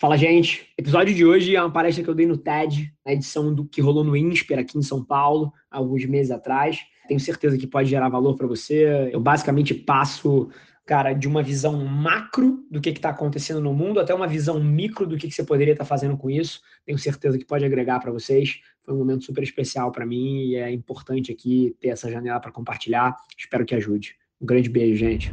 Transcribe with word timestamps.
Fala, 0.00 0.16
gente. 0.16 0.62
O 0.78 0.80
episódio 0.80 1.14
de 1.14 1.26
hoje 1.26 1.54
é 1.54 1.60
uma 1.60 1.70
palestra 1.70 2.02
que 2.02 2.08
eu 2.08 2.14
dei 2.14 2.24
no 2.24 2.38
TED, 2.38 2.90
na 3.04 3.12
edição 3.12 3.54
do 3.54 3.66
que 3.66 3.82
rolou 3.82 4.02
no 4.02 4.16
INSPER 4.16 4.58
aqui 4.58 4.78
em 4.78 4.82
São 4.82 5.04
Paulo, 5.04 5.52
alguns 5.70 6.06
meses 6.06 6.32
atrás. 6.32 6.80
Tenho 7.06 7.20
certeza 7.20 7.58
que 7.58 7.66
pode 7.66 7.90
gerar 7.90 8.08
valor 8.08 8.34
para 8.34 8.46
você. 8.46 9.10
Eu 9.12 9.20
basicamente 9.20 9.74
passo, 9.74 10.48
cara, 10.86 11.12
de 11.12 11.28
uma 11.28 11.42
visão 11.42 11.84
macro 11.84 12.64
do 12.70 12.80
que 12.80 12.88
está 12.88 13.10
acontecendo 13.10 13.60
no 13.60 13.74
mundo 13.74 14.00
até 14.00 14.14
uma 14.14 14.26
visão 14.26 14.58
micro 14.58 15.06
do 15.06 15.18
que, 15.18 15.28
que 15.28 15.34
você 15.34 15.44
poderia 15.44 15.72
estar 15.72 15.84
tá 15.84 15.88
fazendo 15.88 16.16
com 16.16 16.30
isso. 16.30 16.62
Tenho 16.86 16.98
certeza 16.98 17.36
que 17.36 17.44
pode 17.44 17.66
agregar 17.66 18.00
para 18.00 18.10
vocês. 18.10 18.58
Foi 18.82 18.94
um 18.94 18.98
momento 18.98 19.26
super 19.26 19.42
especial 19.42 19.92
para 19.92 20.06
mim 20.06 20.46
e 20.46 20.56
é 20.56 20.72
importante 20.72 21.30
aqui 21.30 21.76
ter 21.78 21.88
essa 21.88 22.10
janela 22.10 22.40
para 22.40 22.50
compartilhar. 22.50 23.14
Espero 23.36 23.66
que 23.66 23.74
ajude. 23.74 24.16
Um 24.40 24.46
grande 24.46 24.70
beijo, 24.70 24.96
gente. 24.96 25.30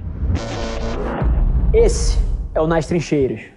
Esse 1.73 2.17
é 2.53 2.59
o 2.59 2.67
Nas 2.67 2.85
Trincheiras 2.85 3.56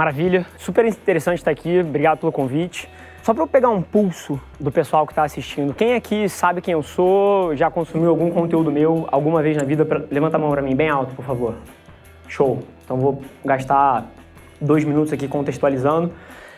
Maravilha, 0.00 0.46
super 0.56 0.86
interessante 0.86 1.40
estar 1.40 1.50
aqui, 1.50 1.80
obrigado 1.80 2.20
pelo 2.20 2.32
convite. 2.32 2.88
Só 3.22 3.34
para 3.34 3.42
eu 3.42 3.46
pegar 3.46 3.68
um 3.68 3.82
pulso 3.82 4.40
do 4.58 4.72
pessoal 4.72 5.04
que 5.04 5.12
está 5.12 5.24
assistindo, 5.24 5.74
quem 5.74 5.92
aqui 5.92 6.26
sabe 6.26 6.62
quem 6.62 6.72
eu 6.72 6.82
sou, 6.82 7.54
já 7.54 7.70
consumiu 7.70 8.08
algum 8.08 8.30
conteúdo 8.30 8.72
meu 8.72 9.06
alguma 9.12 9.42
vez 9.42 9.58
na 9.58 9.62
vida? 9.62 9.84
Pra... 9.84 10.00
Levanta 10.10 10.38
a 10.38 10.40
mão 10.40 10.50
para 10.50 10.62
mim, 10.62 10.74
bem 10.74 10.88
alto, 10.88 11.14
por 11.14 11.22
favor. 11.22 11.54
Show. 12.26 12.62
Então 12.82 12.96
vou 12.96 13.22
gastar 13.44 14.06
dois 14.58 14.84
minutos 14.84 15.12
aqui 15.12 15.28
contextualizando. 15.28 16.10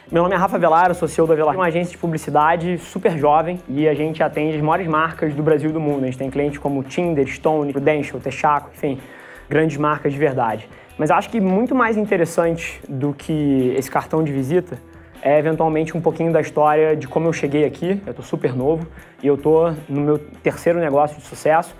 Meu 0.08 0.22
nome 0.22 0.36
é 0.36 0.38
Rafa 0.38 0.56
Velar, 0.56 0.94
sou 0.94 1.08
CEO 1.08 1.26
da 1.26 1.34
Velar, 1.34 1.56
uma 1.56 1.66
agência 1.66 1.90
de 1.90 1.98
publicidade 1.98 2.78
super 2.78 3.18
jovem 3.18 3.58
e 3.68 3.88
a 3.88 3.94
gente 3.94 4.22
atende 4.22 4.56
as 4.56 4.62
maiores 4.62 4.86
marcas 4.86 5.34
do 5.34 5.42
Brasil 5.42 5.70
e 5.70 5.72
do 5.72 5.80
mundo. 5.80 6.04
A 6.04 6.06
gente 6.06 6.18
tem 6.18 6.30
clientes 6.30 6.60
como 6.60 6.80
Tinder, 6.84 7.26
Stone, 7.26 7.72
Prudential, 7.72 8.20
Texaco, 8.20 8.70
enfim, 8.72 9.00
grandes 9.48 9.76
marcas 9.78 10.12
de 10.12 10.18
verdade. 10.20 10.68
Mas 10.98 11.10
acho 11.10 11.30
que 11.30 11.40
muito 11.40 11.74
mais 11.74 11.96
interessante 11.96 12.80
do 12.88 13.12
que 13.12 13.74
esse 13.76 13.90
cartão 13.90 14.22
de 14.22 14.32
visita 14.32 14.78
é 15.22 15.38
eventualmente 15.38 15.96
um 15.96 16.00
pouquinho 16.00 16.32
da 16.32 16.40
história 16.40 16.96
de 16.96 17.06
como 17.06 17.28
eu 17.28 17.32
cheguei 17.32 17.64
aqui. 17.64 18.00
Eu 18.04 18.10
estou 18.10 18.24
super 18.24 18.54
novo 18.54 18.86
e 19.22 19.26
eu 19.26 19.36
estou 19.36 19.74
no 19.88 20.00
meu 20.00 20.18
terceiro 20.18 20.78
negócio 20.80 21.16
de 21.16 21.24
sucesso 21.24 21.74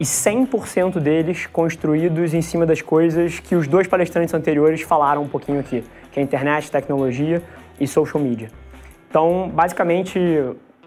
e 0.00 0.04
100% 0.04 0.98
deles 0.98 1.46
construídos 1.46 2.32
em 2.32 2.40
cima 2.40 2.64
das 2.64 2.80
coisas 2.80 3.38
que 3.38 3.54
os 3.54 3.68
dois 3.68 3.86
palestrantes 3.86 4.32
anteriores 4.32 4.80
falaram 4.80 5.22
um 5.22 5.28
pouquinho 5.28 5.60
aqui, 5.60 5.84
que 6.10 6.18
é 6.18 6.22
internet, 6.22 6.70
tecnologia 6.70 7.42
e 7.78 7.86
social 7.86 8.22
media. 8.22 8.48
Então, 9.10 9.50
basicamente, 9.52 10.18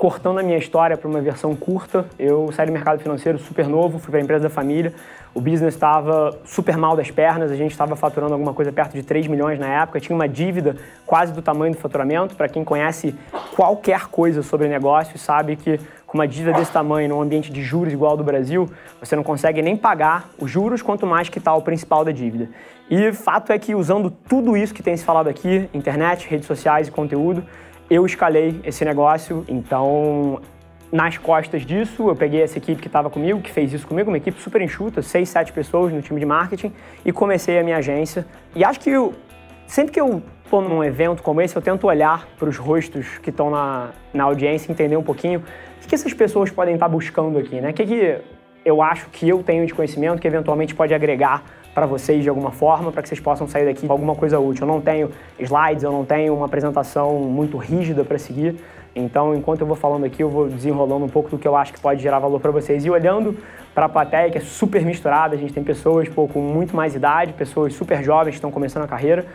cortando 0.04 0.38
a 0.40 0.44
minha 0.44 0.58
história 0.58 0.98
para 0.98 1.08
uma 1.08 1.22
versão 1.22 1.56
curta, 1.56 2.06
eu 2.20 2.52
saí 2.52 2.66
do 2.66 2.74
mercado 2.74 3.00
financeiro 3.00 3.40
super 3.40 3.70
novo, 3.70 4.00
fui 4.00 4.12
para 4.12 4.20
a 4.20 4.22
empresa 4.22 4.44
da 4.44 4.50
família, 4.50 4.94
o 5.34 5.40
business 5.40 5.76
estava 5.76 6.38
super 6.44 6.76
mal 6.76 6.94
das 6.94 7.10
pernas, 7.10 7.50
a 7.50 7.56
gente 7.56 7.72
estava 7.72 7.96
faturando 7.96 8.34
alguma 8.34 8.54
coisa 8.54 8.70
perto 8.70 8.92
de 8.96 9.02
3 9.02 9.28
milhões 9.28 9.58
na 9.58 9.82
época, 9.82 10.02
tinha 10.02 10.14
uma 10.14 10.28
dívida 10.28 10.76
quase 11.06 11.32
do 11.32 11.42
tamanho 11.42 11.74
do 11.74 11.80
faturamento. 11.80 12.36
Para 12.36 12.50
quem 12.50 12.66
conhece 12.66 13.16
qualquer 13.56 14.08
coisa 14.08 14.44
sobre 14.44 14.68
negócio, 14.68 15.18
sabe 15.18 15.56
que 15.56 15.80
com 16.06 16.18
uma 16.18 16.28
dívida 16.28 16.52
desse 16.52 16.74
tamanho, 16.74 17.08
num 17.08 17.22
ambiente 17.22 17.50
de 17.50 17.64
juros 17.64 17.94
igual 17.94 18.12
ao 18.12 18.18
do 18.18 18.26
Brasil, 18.26 18.70
você 19.00 19.16
não 19.16 19.24
consegue 19.24 19.62
nem 19.62 19.78
pagar 19.78 20.28
os 20.38 20.52
juros, 20.52 20.82
quanto 20.82 21.08
mais 21.08 21.30
que 21.30 21.38
está 21.38 21.56
o 21.56 21.62
principal 21.62 22.04
da 22.04 22.12
dívida. 22.12 22.50
E 22.90 23.14
fato 23.14 23.54
é 23.54 23.58
que 23.58 23.74
usando 23.74 24.12
tudo 24.12 24.58
isso 24.58 24.74
que 24.74 24.84
tem 24.84 24.98
se 24.98 25.06
falado 25.06 25.30
aqui, 25.30 25.70
internet, 25.74 26.28
redes 26.28 26.46
sociais 26.46 26.90
e 26.90 26.92
conteúdo, 26.92 27.42
eu 27.94 28.06
escalei 28.06 28.60
esse 28.64 28.84
negócio. 28.84 29.46
Então, 29.48 30.42
nas 30.92 31.18
costas 31.18 31.66
disso, 31.66 32.08
eu 32.10 32.16
peguei 32.16 32.42
essa 32.42 32.58
equipe 32.58 32.82
que 32.82 32.88
estava 32.88 33.10
comigo, 33.10 33.42
que 33.42 33.52
fez 33.52 33.74
isso 33.74 33.88
comigo, 33.88 34.10
uma 34.10 34.18
equipe 34.18 34.40
super 34.42 34.62
enxuta, 34.62 35.02
seis, 35.02 35.30
sete 35.30 35.52
pessoas 35.52 35.92
no 35.92 36.02
time 36.02 36.20
de 36.20 36.26
marketing, 36.26 36.72
e 37.04 37.12
comecei 37.12 37.58
a 37.60 37.64
minha 37.64 37.78
agência. 37.78 38.26
E 38.56 38.64
acho 38.64 38.80
que 38.80 38.90
eu, 38.90 39.14
sempre 39.68 39.92
que 39.92 40.00
eu 40.00 40.22
estou 40.44 40.62
num 40.62 40.84
evento 40.84 41.24
como 41.24 41.42
esse, 41.42 41.56
eu 41.56 41.62
tento 41.62 41.88
olhar 41.88 42.28
para 42.38 42.48
os 42.48 42.58
rostos 42.58 43.18
que 43.18 43.32
estão 43.32 43.50
na, 43.50 43.90
na 44.14 44.24
audiência, 44.26 44.72
entender 44.72 44.96
um 44.96 45.04
pouquinho 45.04 45.40
o 45.40 45.80
que, 45.82 45.88
que 45.88 45.96
essas 45.96 46.14
pessoas 46.14 46.52
podem 46.52 46.76
estar 46.76 46.86
tá 46.86 46.92
buscando 46.92 47.38
aqui, 47.40 47.60
né? 47.60 47.72
O 47.72 47.74
que, 47.74 47.86
que 47.86 48.22
eu 48.66 48.82
acho 48.82 49.08
que 49.10 49.28
eu 49.28 49.44
tenho 49.44 49.66
de 49.66 49.74
conhecimento 49.74 50.22
que 50.22 50.28
eventualmente 50.28 50.74
pode 50.74 50.94
agregar 50.94 51.44
para 51.74 51.86
vocês 51.86 52.22
de 52.22 52.30
alguma 52.30 52.52
forma, 52.52 52.92
para 52.92 53.02
que 53.02 53.10
vocês 53.10 53.20
possam 53.20 53.48
sair 53.48 53.66
daqui 53.66 53.88
com 53.88 53.94
alguma 53.94 54.16
coisa 54.16 54.40
útil. 54.40 54.68
Eu 54.68 54.74
não 54.74 54.80
tenho 54.80 55.10
slides, 55.40 55.84
eu 55.84 55.92
não 55.92 56.06
tenho 56.06 56.36
uma 56.36 56.46
apresentação 56.46 57.16
muito 57.20 57.58
rígida 57.58 58.04
para 58.06 58.18
seguir. 58.18 58.56
Então, 58.96 59.34
enquanto 59.34 59.62
eu 59.62 59.68
vou 59.68 59.76
falando 59.76 60.06
aqui, 60.06 60.22
eu 60.22 60.30
vou 60.30 60.48
desenrolando 60.48 61.04
um 61.04 61.10
pouco 61.10 61.30
do 61.30 61.40
que 61.40 61.48
eu 61.48 61.56
acho 61.56 61.74
que 61.74 61.80
pode 61.80 62.02
gerar 62.02 62.20
valor 62.20 62.40
para 62.40 62.52
vocês. 62.52 62.86
E 62.86 62.90
olhando 62.92 63.36
para 63.74 63.88
a 63.88 63.90
plateia, 63.90 64.30
que 64.30 64.38
é 64.38 64.42
super 64.42 64.86
misturada, 64.86 65.34
a 65.34 65.38
gente 65.38 65.52
tem 65.52 65.64
pessoas 65.64 66.08
pô, 66.08 66.28
com 66.28 66.40
muito 66.40 66.76
mais 66.76 66.94
idade, 66.94 67.34
pessoas 67.34 67.74
super 67.74 68.04
jovens 68.04 68.34
que 68.34 68.38
estão 68.38 68.52
começando 68.52 68.84
a 68.84 68.88
carreira. 68.88 69.26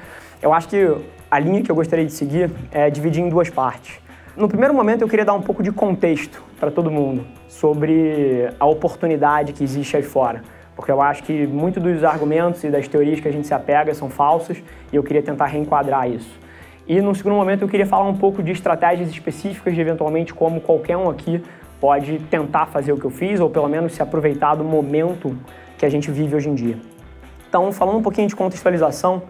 Eu 0.41 0.53
acho 0.53 0.69
que 0.69 0.97
a 1.29 1.39
linha 1.41 1.61
que 1.61 1.71
eu 1.71 1.75
gostaria 1.75 2.07
de 2.07 2.13
seguir 2.13 2.49
é 2.71 2.89
dividir 2.89 3.21
em 3.21 3.29
duas 3.29 3.51
partes. 3.51 3.99
No 4.39 4.47
primeiro 4.47 4.73
momento, 4.73 5.03
eu 5.03 5.09
queria 5.09 5.25
dar 5.25 5.35
um 5.35 5.43
pouco 5.43 5.65
de 5.65 5.73
contexto 5.73 6.41
para 6.61 6.71
todo 6.71 6.93
mundo 6.93 7.27
sobre 7.49 8.49
a 8.61 8.67
oportunidade 8.67 9.53
que 9.53 9.65
existe 9.65 9.97
aí 9.97 10.03
fora. 10.05 10.43
Porque 10.77 10.93
eu 10.93 11.03
acho 11.03 11.25
que 11.25 11.45
muitos 11.45 11.83
dos 11.83 12.05
argumentos 12.05 12.63
e 12.63 12.71
das 12.71 12.87
teorias 12.87 13.19
que 13.19 13.27
a 13.27 13.33
gente 13.33 13.49
se 13.49 13.53
apega 13.53 13.93
são 13.97 14.09
falsos 14.09 14.63
e 14.93 14.95
eu 14.95 15.03
queria 15.03 15.25
tentar 15.25 15.47
reenquadrar 15.47 16.09
isso. 16.09 16.39
E 16.87 17.01
no 17.01 17.13
segundo 17.17 17.35
momento 17.35 17.63
eu 17.63 17.69
queria 17.69 17.85
falar 17.85 18.09
um 18.09 18.17
pouco 18.17 18.41
de 18.41 18.53
estratégias 18.53 19.11
específicas 19.11 19.75
de 19.75 19.81
eventualmente 19.81 20.33
como 20.33 20.61
qualquer 20.61 20.97
um 20.97 21.11
aqui 21.11 21.43
pode 21.81 22.21
tentar 22.31 22.67
fazer 22.67 22.93
o 22.93 22.97
que 22.97 23.07
eu 23.07 23.11
fiz 23.11 23.41
ou 23.41 23.51
pelo 23.51 23.67
menos 23.67 23.93
se 23.93 24.03
aproveitar 24.05 24.55
do 24.55 24.63
momento 24.63 25.37
que 25.77 25.85
a 25.85 25.89
gente 25.89 26.13
vive 26.13 26.37
hoje 26.37 26.49
em 26.49 26.55
dia. 26.55 26.79
Então, 27.49 27.73
falando 27.73 27.99
um 27.99 28.03
pouquinho 28.03 28.29
de 28.29 28.37
contextualização, 28.37 29.21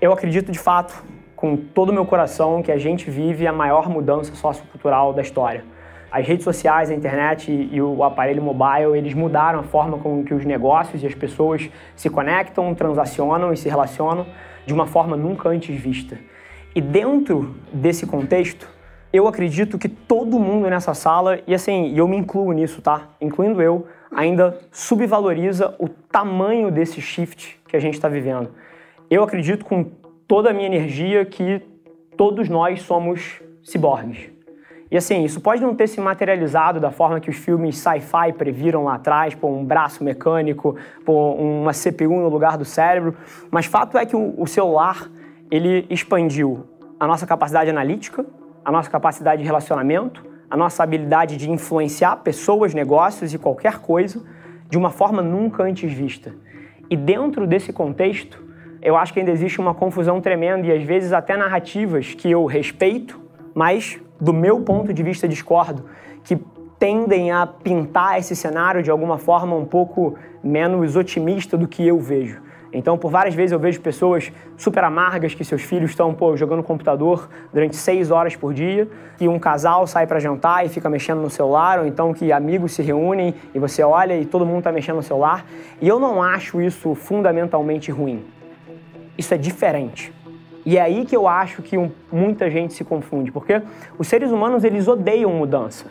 eu 0.00 0.12
acredito 0.12 0.50
de 0.50 0.58
fato, 0.58 1.00
com 1.38 1.56
todo 1.56 1.90
o 1.90 1.92
meu 1.92 2.04
coração, 2.04 2.60
que 2.64 2.72
a 2.72 2.78
gente 2.78 3.08
vive 3.08 3.46
a 3.46 3.52
maior 3.52 3.88
mudança 3.88 4.34
sociocultural 4.34 5.12
da 5.12 5.22
história. 5.22 5.64
As 6.10 6.26
redes 6.26 6.42
sociais, 6.42 6.90
a 6.90 6.94
internet 6.94 7.52
e 7.70 7.80
o 7.80 8.02
aparelho 8.02 8.42
mobile, 8.42 8.98
eles 8.98 9.14
mudaram 9.14 9.60
a 9.60 9.62
forma 9.62 9.98
com 9.98 10.24
que 10.24 10.34
os 10.34 10.44
negócios 10.44 11.00
e 11.00 11.06
as 11.06 11.14
pessoas 11.14 11.70
se 11.94 12.10
conectam, 12.10 12.74
transacionam 12.74 13.52
e 13.52 13.56
se 13.56 13.68
relacionam 13.68 14.26
de 14.66 14.74
uma 14.74 14.88
forma 14.88 15.16
nunca 15.16 15.48
antes 15.48 15.80
vista. 15.80 16.18
E 16.74 16.80
dentro 16.80 17.54
desse 17.72 18.04
contexto, 18.04 18.68
eu 19.12 19.28
acredito 19.28 19.78
que 19.78 19.88
todo 19.88 20.40
mundo 20.40 20.68
nessa 20.68 20.92
sala, 20.92 21.38
e 21.46 21.54
assim, 21.54 21.96
eu 21.96 22.08
me 22.08 22.16
incluo 22.16 22.50
nisso, 22.50 22.82
tá? 22.82 23.10
Incluindo 23.20 23.62
eu, 23.62 23.86
ainda 24.10 24.58
subvaloriza 24.72 25.72
o 25.78 25.88
tamanho 25.88 26.68
desse 26.72 27.00
shift 27.00 27.60
que 27.68 27.76
a 27.76 27.80
gente 27.80 27.94
está 27.94 28.08
vivendo. 28.08 28.50
Eu 29.08 29.22
acredito 29.22 29.64
com 29.64 29.86
toda 30.28 30.50
a 30.50 30.52
minha 30.52 30.66
energia 30.66 31.24
que 31.24 31.62
todos 32.16 32.50
nós 32.50 32.82
somos 32.82 33.40
ciborgues. 33.62 34.30
E 34.90 34.96
assim, 34.96 35.24
isso 35.24 35.40
pode 35.40 35.60
não 35.62 35.74
ter 35.74 35.86
se 35.86 36.00
materializado 36.00 36.78
da 36.78 36.90
forma 36.90 37.18
que 37.18 37.28
os 37.28 37.36
filmes 37.36 37.76
sci-fi 37.78 38.32
previram 38.36 38.84
lá 38.84 38.94
atrás, 38.94 39.34
por 39.34 39.48
um 39.48 39.64
braço 39.64 40.04
mecânico, 40.04 40.76
por 41.04 41.34
uma 41.34 41.72
CPU 41.72 42.20
no 42.20 42.28
lugar 42.28 42.56
do 42.56 42.64
cérebro, 42.64 43.16
mas 43.50 43.66
fato 43.66 43.98
é 43.98 44.06
que 44.06 44.16
o 44.16 44.46
celular 44.46 45.10
ele 45.50 45.86
expandiu 45.90 46.66
a 47.00 47.06
nossa 47.06 47.26
capacidade 47.26 47.70
analítica, 47.70 48.24
a 48.64 48.70
nossa 48.70 48.90
capacidade 48.90 49.42
de 49.42 49.46
relacionamento, 49.46 50.24
a 50.50 50.56
nossa 50.56 50.82
habilidade 50.82 51.36
de 51.36 51.50
influenciar 51.50 52.16
pessoas, 52.16 52.74
negócios 52.74 53.32
e 53.32 53.38
qualquer 53.38 53.78
coisa 53.78 54.22
de 54.68 54.76
uma 54.76 54.90
forma 54.90 55.22
nunca 55.22 55.62
antes 55.62 55.90
vista. 55.92 56.34
E 56.90 56.96
dentro 56.96 57.46
desse 57.46 57.72
contexto, 57.72 58.47
eu 58.82 58.96
acho 58.96 59.12
que 59.12 59.20
ainda 59.20 59.30
existe 59.30 59.60
uma 59.60 59.74
confusão 59.74 60.20
tremenda 60.20 60.66
e 60.66 60.72
às 60.72 60.82
vezes 60.82 61.12
até 61.12 61.36
narrativas 61.36 62.14
que 62.14 62.30
eu 62.30 62.44
respeito, 62.46 63.20
mas 63.54 64.00
do 64.20 64.32
meu 64.32 64.60
ponto 64.60 64.92
de 64.92 65.02
vista 65.02 65.28
discordo, 65.28 65.84
que 66.24 66.38
tendem 66.78 67.32
a 67.32 67.46
pintar 67.46 68.18
esse 68.18 68.36
cenário 68.36 68.82
de 68.82 68.90
alguma 68.90 69.18
forma 69.18 69.56
um 69.56 69.64
pouco 69.64 70.14
menos 70.42 70.96
otimista 70.96 71.56
do 71.56 71.66
que 71.66 71.86
eu 71.86 71.98
vejo. 71.98 72.40
Então, 72.72 72.98
por 72.98 73.10
várias 73.10 73.34
vezes 73.34 73.52
eu 73.52 73.58
vejo 73.58 73.80
pessoas 73.80 74.30
super 74.56 74.84
amargas 74.84 75.34
que 75.34 75.42
seus 75.42 75.62
filhos 75.62 75.90
estão 75.90 76.12
pô, 76.12 76.36
jogando 76.36 76.62
computador 76.62 77.28
durante 77.52 77.74
seis 77.76 78.10
horas 78.10 78.36
por 78.36 78.52
dia, 78.52 78.86
que 79.16 79.26
um 79.26 79.38
casal 79.38 79.86
sai 79.86 80.06
para 80.06 80.20
jantar 80.20 80.66
e 80.66 80.68
fica 80.68 80.88
mexendo 80.90 81.22
no 81.22 81.30
celular, 81.30 81.78
ou 81.78 81.86
então 81.86 82.12
que 82.12 82.30
amigos 82.30 82.72
se 82.72 82.82
reúnem 82.82 83.34
e 83.54 83.58
você 83.58 83.82
olha 83.82 84.18
e 84.18 84.26
todo 84.26 84.44
mundo 84.44 84.58
está 84.58 84.70
mexendo 84.70 84.96
no 84.96 85.02
celular. 85.02 85.46
E 85.80 85.88
eu 85.88 85.98
não 85.98 86.22
acho 86.22 86.60
isso 86.60 86.94
fundamentalmente 86.94 87.90
ruim. 87.90 88.22
Isso 89.18 89.34
é 89.34 89.36
diferente. 89.36 90.12
E 90.64 90.78
é 90.78 90.80
aí 90.80 91.04
que 91.04 91.16
eu 91.16 91.26
acho 91.26 91.62
que 91.62 91.76
muita 92.12 92.50
gente 92.50 92.74
se 92.74 92.84
confunde, 92.84 93.32
porque 93.32 93.60
os 93.98 94.06
seres 94.06 94.30
humanos 94.30 94.62
eles 94.64 94.86
odeiam 94.86 95.32
mudança. 95.32 95.86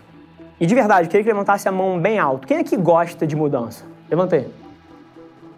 E 0.60 0.66
de 0.66 0.74
verdade, 0.74 1.08
eu 1.08 1.12
queria 1.12 1.24
que 1.24 1.30
levantasse 1.30 1.68
a 1.68 1.72
mão 1.72 2.00
bem 2.00 2.18
alto. 2.18 2.48
Quem 2.48 2.58
é 2.58 2.64
que 2.64 2.78
gosta 2.78 3.28
de 3.28 3.36
mudança? 3.36 3.86
Levantei. 4.10 4.48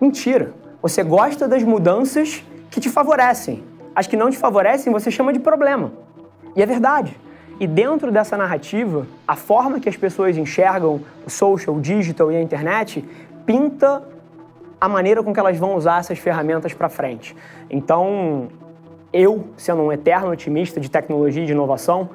Mentira. 0.01 0.54
Você 0.81 1.04
gosta 1.04 1.48
das 1.48 1.63
mudanças 1.63 2.44
que 2.71 2.80
te 2.80 2.89
favorecem. 2.89 3.63
As 3.95 4.07
que 4.07 4.18
não 4.18 4.30
te 4.30 4.38
favorecem, 4.38 4.92
você 4.92 5.12
chama 5.12 5.31
de 5.31 5.39
problema. 5.39 5.92
E 6.56 6.62
é 6.62 6.66
verdade. 6.66 7.16
E 7.60 7.68
dentro 7.68 8.12
dessa 8.12 8.38
narrativa, 8.38 9.06
a 9.27 9.36
forma 9.36 9.80
que 9.80 9.89
as 9.89 9.98
pessoas 9.98 10.38
enxergam 10.38 11.01
o 11.25 11.30
social, 11.30 11.75
o 11.75 11.81
digital 11.81 12.31
e 12.31 12.38
a 12.38 12.42
internet 12.42 13.04
pinta 13.45 14.01
a 14.80 14.88
maneira 14.88 15.22
com 15.24 15.34
que 15.34 15.40
elas 15.40 15.58
vão 15.58 15.76
usar 15.76 16.00
essas 16.00 16.18
ferramentas 16.20 16.74
para 16.74 16.90
frente. 16.90 17.36
Então, 17.70 18.48
eu, 19.12 19.48
sendo 19.58 19.81
um 19.81 19.92
eterno 19.92 20.31
otimista 20.31 20.80
de 20.80 20.90
tecnologia 20.90 21.44
e 21.44 21.46
de 21.46 21.52
inovação, 21.52 22.10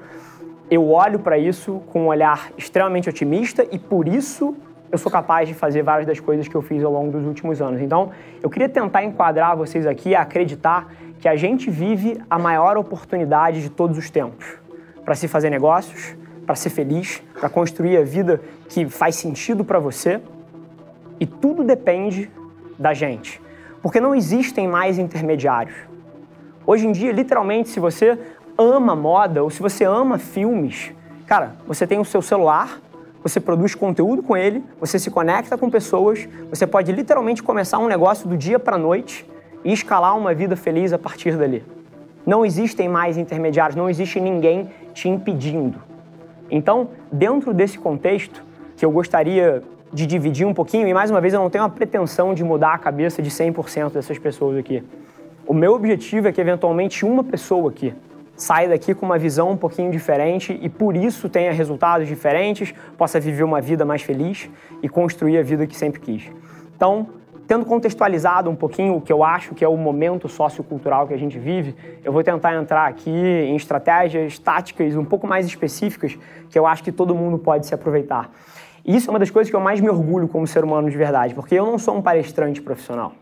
eu 0.71 0.91
olho 0.91 1.19
para 1.19 1.37
isso 1.37 1.83
com 1.93 2.05
um 2.05 2.07
olhar 2.07 2.51
extremamente 2.57 3.09
otimista 3.09 3.67
e 3.71 3.79
por 3.79 4.09
isso 4.09 4.57
eu 4.91 4.97
sou 4.97 5.11
capaz 5.11 5.49
de 5.49 5.55
fazer 5.55 5.83
várias 5.83 6.07
das 6.07 6.21
coisas 6.21 6.47
que 6.47 6.55
eu 6.55 6.63
fiz 6.63 6.83
ao 6.85 6.93
longo 6.93 7.11
dos 7.11 7.27
últimos 7.27 7.61
anos. 7.61 7.81
Então, 7.81 8.11
eu 8.43 8.49
queria 8.49 8.69
tentar 8.69 9.03
enquadrar 9.03 9.57
vocês 9.57 9.87
aqui 9.87 10.15
a 10.15 10.23
acreditar 10.23 10.93
que 11.19 11.29
a 11.29 11.37
gente 11.37 11.69
vive 11.69 12.21
a 12.31 12.39
maior 12.39 12.77
oportunidade 12.77 13.61
de 13.61 13.71
todos 13.71 13.99
os 13.99 14.09
tempos 14.09 14.57
para 15.05 15.15
se 15.15 15.27
fazer 15.27 15.51
negócios, 15.51 16.17
para 16.47 16.55
ser 16.55 16.71
feliz, 16.71 17.23
para 17.39 17.49
construir 17.49 17.97
a 17.97 18.05
vida 18.05 18.41
que 18.69 18.89
faz 18.89 19.17
sentido 19.17 19.65
para 19.65 19.79
você. 19.79 20.21
E 21.19 21.27
tudo 21.27 21.65
depende 21.65 22.31
da 22.79 22.95
gente, 22.95 23.41
porque 23.83 24.01
não 24.01 24.15
existem 24.15 24.67
mais 24.69 24.99
intermediários. 24.99 25.75
Hoje 26.67 26.87
em 26.87 26.93
dia, 26.93 27.13
literalmente, 27.13 27.69
se 27.69 27.79
você 27.79 28.19
ama 28.57 28.97
moda 28.97 29.43
ou 29.43 29.51
se 29.51 29.61
você 29.61 29.85
ama 29.85 30.19
filmes, 30.19 30.93
cara, 31.27 31.55
você 31.67 31.87
tem 31.87 31.99
o 31.99 32.05
seu 32.05 32.23
celular, 32.23 32.81
você 33.23 33.41
produz 33.41 33.75
conteúdo 33.75 34.23
com 34.23 34.37
ele, 34.37 34.63
você 34.79 34.99
se 34.99 35.11
conecta 35.11 35.57
com 35.57 35.71
pessoas, 35.71 36.29
você 36.51 36.67
pode 36.67 36.93
literalmente 36.93 37.43
começar 37.43 37.79
um 37.79 37.87
negócio 37.87 38.29
do 38.29 38.37
dia 38.37 38.59
para 38.59 38.77
noite 38.77 39.27
e 39.65 39.73
escalar 39.73 40.17
uma 40.17 40.35
vida 40.35 40.57
feliz 40.57 40.93
a 40.93 40.99
partir 40.99 41.37
dali. 41.37 41.65
Não 42.27 42.45
existem 42.45 42.89
mais 42.89 43.17
intermediários, 43.17 43.77
não 43.77 43.89
existe 43.89 44.21
ninguém 44.21 44.71
te 44.93 45.09
impedindo. 45.09 45.79
Então, 46.51 46.89
dentro 47.11 47.53
desse 47.53 47.79
contexto, 47.79 48.43
que 48.77 48.85
eu 48.85 48.91
gostaria 48.91 49.63
de 49.95 50.07
dividir 50.07 50.45
um 50.45 50.53
pouquinho, 50.53 50.89
e 50.89 50.93
mais 50.93 51.09
uma 51.09 51.21
vez 51.21 51.33
eu 51.33 51.41
não 51.41 51.49
tenho 51.49 51.63
a 51.63 51.69
pretensão 51.69 52.35
de 52.35 52.43
mudar 52.43 52.75
a 52.75 52.79
cabeça 52.79 53.23
de 53.23 53.31
100% 53.31 53.93
dessas 53.93 54.19
pessoas 54.19 54.59
aqui. 54.59 54.83
O 55.47 55.55
meu 55.55 55.73
objetivo 55.73 56.27
é 56.27 56.33
que 56.33 56.41
eventualmente 56.41 57.05
uma 57.07 57.23
pessoa 57.23 57.71
aqui 57.71 57.95
saia 58.37 58.69
daqui 58.69 58.93
com 58.93 59.07
uma 59.07 59.19
visão 59.19 59.53
um 59.53 59.57
pouquinho 59.57 59.93
diferente 59.93 60.59
e 60.61 60.69
por 60.69 60.97
isso 60.97 61.29
tenha 61.29 61.53
resultados 61.53 62.09
diferentes, 62.09 62.75
possa 62.99 63.21
viver 63.21 63.45
uma 63.45 63.61
vida 63.61 63.85
mais 63.85 64.03
feliz 64.03 64.51
e 64.83 64.89
construir 64.89 65.39
a 65.39 65.43
vida 65.45 65.65
que 65.65 65.77
sempre 65.77 66.01
quis. 66.01 66.25
Então, 66.75 67.07
tendo 67.47 67.65
contextualizado 67.65 68.51
um 68.51 68.57
pouquinho 68.57 68.97
o 68.97 69.01
que 69.01 69.13
eu 69.13 69.23
acho 69.23 69.55
que 69.55 69.65
é 69.65 69.69
o 69.69 69.77
momento 69.77 70.29
sociocultural 70.29 71.07
que 71.07 71.15
a 71.15 71.19
gente 71.19 71.39
vive, 71.39 71.77
eu 72.03 72.13
vou 72.13 72.25
tentar 72.25 72.57
entrar 72.57 72.89
aqui 72.89 73.11
em 73.11 73.55
estratégias 73.55 74.41
táticas 74.41 74.97
um 74.97 75.05
pouco 75.05 75.25
mais 75.25 75.47
específicas 75.47 76.19
que 76.51 76.59
eu 76.59 76.67
acho 76.67 76.83
que 76.83 76.91
todo 76.91 77.15
mundo 77.15 77.39
pode 77.39 77.65
se 77.65 77.75
aproveitar. 77.75 78.29
Isso 78.85 79.09
é 79.09 79.11
uma 79.11 79.19
das 79.19 79.31
coisas 79.31 79.51
que 79.51 79.57
eu 79.57 79.61
mais 79.61 79.81
me 79.81 79.89
orgulho 79.89 80.29
como 80.29 80.47
ser 80.47 80.63
humano 80.63 80.91
de 80.91 80.97
verdade, 80.97 81.35
porque 81.35 81.55
eu 81.55 81.65
não 81.65 81.79
sou 81.79 81.97
um 81.97 82.03
palestrante 82.03 82.61
profissional. 82.61 83.13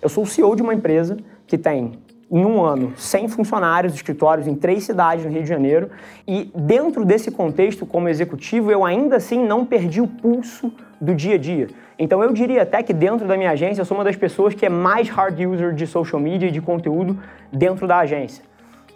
Eu 0.00 0.08
sou 0.08 0.22
o 0.22 0.26
CEO 0.26 0.54
de 0.54 0.62
uma 0.62 0.72
empresa 0.72 1.16
que 1.46 1.58
tem 1.58 1.98
em 2.30 2.44
um 2.44 2.62
ano 2.62 2.92
100 2.96 3.28
funcionários, 3.28 3.92
escritórios 3.92 4.46
em 4.46 4.54
três 4.54 4.84
cidades 4.84 5.24
no 5.24 5.32
Rio 5.32 5.42
de 5.42 5.48
Janeiro. 5.48 5.90
E 6.26 6.52
dentro 6.54 7.04
desse 7.04 7.30
contexto, 7.30 7.84
como 7.84 8.08
executivo, 8.08 8.70
eu 8.70 8.84
ainda 8.84 9.16
assim 9.16 9.44
não 9.44 9.66
perdi 9.66 10.00
o 10.00 10.06
pulso 10.06 10.72
do 11.00 11.12
dia 11.12 11.34
a 11.34 11.38
dia. 11.38 11.66
Então 11.98 12.22
eu 12.22 12.32
diria 12.32 12.62
até 12.62 12.82
que 12.82 12.92
dentro 12.92 13.26
da 13.26 13.36
minha 13.36 13.50
agência 13.50 13.80
eu 13.80 13.84
sou 13.84 13.96
uma 13.96 14.04
das 14.04 14.16
pessoas 14.16 14.54
que 14.54 14.64
é 14.64 14.68
mais 14.68 15.08
hard 15.08 15.40
user 15.40 15.74
de 15.74 15.86
social 15.88 16.20
media 16.20 16.48
e 16.48 16.52
de 16.52 16.60
conteúdo 16.60 17.18
dentro 17.52 17.88
da 17.88 17.98
agência. 17.98 18.44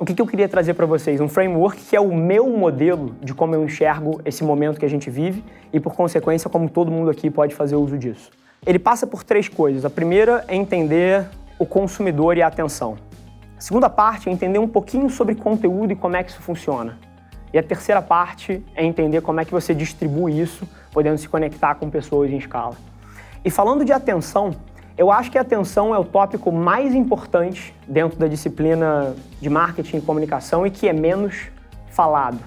O 0.05 0.07
que, 0.07 0.13
que 0.13 0.21
eu 0.21 0.27
queria 0.27 0.47
trazer 0.47 0.75
para 0.75 0.85
vocês? 0.85 1.19
Um 1.19 1.31
framework 1.31 1.81
que 1.81 1.97
é 1.97 2.01
o 2.01 2.15
meu 2.15 2.47
modelo 2.51 3.17
de 3.23 3.33
como 3.33 3.55
eu 3.55 3.65
enxergo 3.65 4.21
esse 4.23 4.45
momento 4.45 4.79
que 4.79 4.85
a 4.85 4.89
gente 4.89 5.09
vive 5.09 5.43
e, 5.73 5.81
por 5.81 5.95
consequência, 5.95 6.51
como 6.51 6.69
todo 6.69 6.91
mundo 6.91 7.09
aqui 7.09 7.31
pode 7.31 7.55
fazer 7.55 7.75
uso 7.77 7.97
disso. 7.97 8.31
Ele 8.67 8.79
passa 8.79 9.07
por 9.07 9.25
três 9.25 9.49
coisas. 9.49 9.83
A 9.83 9.89
primeira 9.89 10.45
é 10.47 10.55
entender 10.55 11.25
o 11.59 11.65
consumidor 11.65 12.37
e 12.37 12.43
a 12.43 12.49
atenção. 12.49 12.99
A 13.57 13.61
segunda 13.63 13.89
parte 13.89 14.29
é 14.29 14.33
entender 14.33 14.59
um 14.59 14.69
pouquinho 14.69 15.09
sobre 15.09 15.35
conteúdo 15.35 15.95
e 15.95 15.97
como 15.97 16.17
é 16.17 16.23
que 16.23 16.33
isso 16.33 16.43
funciona. 16.43 16.99
E 17.51 17.57
a 17.57 17.63
terceira 17.63 18.03
parte 18.03 18.63
é 18.75 18.85
entender 18.85 19.23
como 19.23 19.41
é 19.41 19.45
que 19.47 19.53
você 19.53 19.75
distribui 19.75 20.39
isso, 20.39 20.69
podendo 20.93 21.17
se 21.17 21.31
conectar 21.31 21.77
com 21.77 21.89
pessoas 21.89 22.31
em 22.31 22.37
escala. 22.37 22.77
E 23.43 23.49
falando 23.49 23.87
de 23.87 23.93
atenção, 23.95 24.55
eu 24.97 25.11
acho 25.11 25.31
que 25.31 25.39
a 25.39 25.41
atenção 25.41 25.95
é 25.95 25.99
o 25.99 26.05
tópico 26.05 26.53
mais 26.53 26.95
importante 26.95 27.75
dentro 27.87 28.19
da 28.19 28.29
disciplina 28.29 29.15
de 29.41 29.51
marketing 29.51 29.97
e 29.97 30.01
comunicação 30.01 30.65
e 30.67 30.71
que 30.71 30.89
é 30.89 30.93
menos 30.93 31.49
falado. 31.89 32.39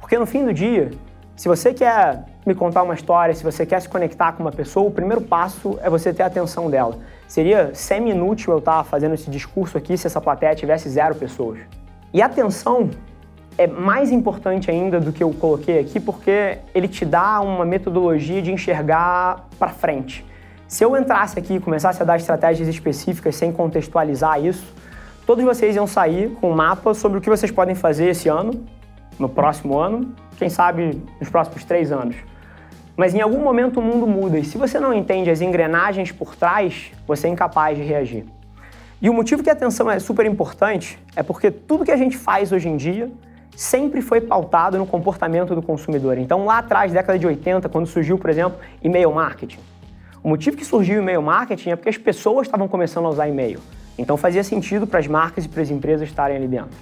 Porque 0.00 0.16
no 0.16 0.26
fim 0.26 0.44
do 0.44 0.52
dia, 0.52 0.92
se 1.34 1.48
você 1.48 1.74
quer 1.74 2.26
me 2.46 2.54
contar 2.54 2.84
uma 2.84 2.94
história, 2.94 3.34
se 3.34 3.42
você 3.42 3.66
quer 3.66 3.80
se 3.80 3.88
conectar 3.88 4.32
com 4.32 4.42
uma 4.44 4.52
pessoa, 4.52 4.86
o 4.86 4.90
primeiro 4.90 5.22
passo 5.22 5.78
é 5.82 5.90
você 5.90 6.12
ter 6.12 6.22
a 6.22 6.26
atenção 6.26 6.70
dela. 6.70 6.98
Seria 7.26 7.74
semi-inútil 7.74 8.52
eu 8.52 8.58
estar 8.58 8.84
fazendo 8.84 9.14
esse 9.14 9.28
discurso 9.28 9.76
aqui 9.76 9.96
se 9.96 10.06
essa 10.06 10.20
plateia 10.20 10.54
tivesse 10.54 10.88
zero 10.88 11.16
pessoas. 11.16 11.58
E 12.12 12.22
a 12.22 12.26
atenção 12.26 12.90
é 13.58 13.66
mais 13.66 14.12
importante 14.12 14.70
ainda 14.70 15.00
do 15.00 15.12
que 15.12 15.24
eu 15.24 15.32
coloquei 15.32 15.80
aqui, 15.80 15.98
porque 15.98 16.58
ele 16.72 16.86
te 16.86 17.04
dá 17.04 17.40
uma 17.40 17.64
metodologia 17.64 18.40
de 18.40 18.52
enxergar 18.52 19.48
para 19.58 19.70
frente. 19.70 20.24
Se 20.66 20.84
eu 20.84 20.96
entrasse 20.96 21.38
aqui 21.38 21.54
e 21.54 21.60
começasse 21.60 22.00
a 22.02 22.04
dar 22.04 22.16
estratégias 22.16 22.68
específicas 22.68 23.36
sem 23.36 23.52
contextualizar 23.52 24.42
isso, 24.44 24.72
todos 25.26 25.44
vocês 25.44 25.76
iam 25.76 25.86
sair 25.86 26.30
com 26.40 26.50
um 26.50 26.54
mapa 26.54 26.94
sobre 26.94 27.18
o 27.18 27.20
que 27.20 27.28
vocês 27.28 27.52
podem 27.52 27.74
fazer 27.74 28.08
esse 28.08 28.28
ano, 28.28 28.64
no 29.18 29.28
próximo 29.28 29.78
ano, 29.78 30.14
quem 30.38 30.48
sabe 30.48 31.02
nos 31.20 31.28
próximos 31.28 31.64
três 31.64 31.92
anos. 31.92 32.16
Mas 32.96 33.14
em 33.14 33.20
algum 33.20 33.40
momento 33.40 33.78
o 33.78 33.82
mundo 33.82 34.06
muda 34.06 34.38
e 34.38 34.44
se 34.44 34.56
você 34.56 34.80
não 34.80 34.92
entende 34.94 35.30
as 35.30 35.40
engrenagens 35.40 36.12
por 36.12 36.34
trás, 36.34 36.92
você 37.06 37.26
é 37.26 37.30
incapaz 37.30 37.76
de 37.76 37.82
reagir. 37.82 38.24
E 39.02 39.10
o 39.10 39.12
motivo 39.12 39.42
que 39.42 39.50
a 39.50 39.52
atenção 39.52 39.90
é 39.90 39.98
super 39.98 40.24
importante 40.24 40.98
é 41.14 41.22
porque 41.22 41.50
tudo 41.50 41.84
que 41.84 41.90
a 41.90 41.96
gente 41.96 42.16
faz 42.16 42.52
hoje 42.52 42.68
em 42.68 42.76
dia 42.76 43.10
sempre 43.54 44.00
foi 44.00 44.20
pautado 44.20 44.78
no 44.78 44.86
comportamento 44.86 45.54
do 45.54 45.62
consumidor. 45.62 46.18
Então, 46.18 46.44
lá 46.44 46.58
atrás, 46.58 46.92
década 46.92 47.18
de 47.18 47.26
80, 47.26 47.68
quando 47.68 47.86
surgiu, 47.86 48.18
por 48.18 48.30
exemplo, 48.30 48.58
e-mail 48.82 49.12
marketing. 49.12 49.58
O 50.24 50.28
motivo 50.30 50.56
que 50.56 50.64
surgiu 50.64 51.00
o 51.00 51.02
e-mail 51.02 51.20
marketing 51.20 51.68
é 51.68 51.76
porque 51.76 51.90
as 51.90 51.98
pessoas 51.98 52.46
estavam 52.46 52.66
começando 52.66 53.04
a 53.04 53.10
usar 53.10 53.28
e-mail. 53.28 53.60
Então, 53.98 54.16
fazia 54.16 54.42
sentido 54.42 54.86
para 54.86 54.98
as 54.98 55.06
marcas 55.06 55.44
e 55.44 55.48
para 55.50 55.60
as 55.60 55.70
empresas 55.70 56.08
estarem 56.08 56.34
ali 56.34 56.48
dentro. 56.48 56.74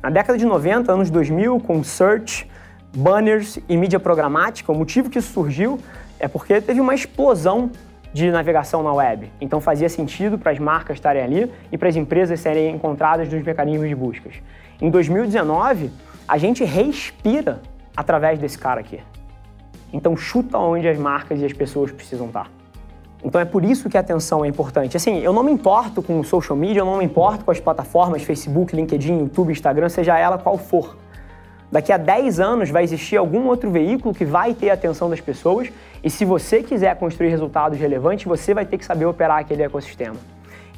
Na 0.00 0.08
década 0.08 0.38
de 0.38 0.46
90, 0.46 0.92
anos 0.92 1.10
2000, 1.10 1.58
com 1.58 1.82
search, 1.82 2.48
banners 2.96 3.58
e 3.68 3.76
mídia 3.76 3.98
programática, 3.98 4.70
o 4.70 4.74
motivo 4.76 5.10
que 5.10 5.18
isso 5.18 5.32
surgiu 5.32 5.80
é 6.20 6.28
porque 6.28 6.60
teve 6.60 6.80
uma 6.80 6.94
explosão 6.94 7.72
de 8.12 8.30
navegação 8.30 8.84
na 8.84 8.92
web. 8.92 9.32
Então 9.40 9.60
fazia 9.60 9.88
sentido 9.88 10.38
para 10.38 10.52
as 10.52 10.58
marcas 10.60 10.96
estarem 10.96 11.24
ali 11.24 11.52
e 11.72 11.76
para 11.76 11.88
as 11.88 11.96
empresas 11.96 12.38
serem 12.38 12.72
encontradas 12.72 13.28
nos 13.28 13.42
mecanismos 13.42 13.88
de 13.88 13.96
buscas. 13.96 14.34
Em 14.80 14.90
2019, 14.90 15.90
a 16.28 16.38
gente 16.38 16.62
respira 16.62 17.60
através 17.96 18.38
desse 18.38 18.56
cara 18.56 18.78
aqui. 18.78 19.00
Então 19.92 20.16
chuta 20.16 20.56
onde 20.56 20.86
as 20.86 20.96
marcas 20.96 21.40
e 21.40 21.44
as 21.44 21.52
pessoas 21.52 21.90
precisam 21.90 22.28
estar. 22.28 22.48
Então 23.24 23.40
é 23.40 23.44
por 23.44 23.64
isso 23.64 23.88
que 23.88 23.96
a 23.96 24.00
atenção 24.00 24.44
é 24.44 24.48
importante. 24.48 24.96
Assim, 24.96 25.18
eu 25.18 25.32
não 25.32 25.42
me 25.42 25.50
importo 25.50 26.02
com 26.02 26.20
o 26.20 26.24
social 26.24 26.56
media, 26.56 26.80
eu 26.80 26.86
não 26.86 26.98
me 26.98 27.04
importo 27.04 27.44
com 27.44 27.50
as 27.50 27.58
plataformas 27.58 28.22
Facebook, 28.22 28.74
LinkedIn, 28.74 29.18
YouTube, 29.18 29.50
Instagram, 29.50 29.88
seja 29.88 30.18
ela 30.18 30.38
qual 30.38 30.58
for. 30.58 30.96
Daqui 31.70 31.92
a 31.92 31.96
10 31.96 32.38
anos 32.38 32.70
vai 32.70 32.84
existir 32.84 33.16
algum 33.16 33.46
outro 33.48 33.70
veículo 33.70 34.14
que 34.14 34.24
vai 34.24 34.54
ter 34.54 34.70
a 34.70 34.74
atenção 34.74 35.10
das 35.10 35.20
pessoas 35.20 35.72
e 36.02 36.08
se 36.08 36.24
você 36.24 36.62
quiser 36.62 36.94
construir 36.96 37.28
resultados 37.30 37.78
relevantes, 37.78 38.24
você 38.24 38.54
vai 38.54 38.64
ter 38.64 38.78
que 38.78 38.84
saber 38.84 39.06
operar 39.06 39.38
aquele 39.38 39.64
ecossistema. 39.64 40.16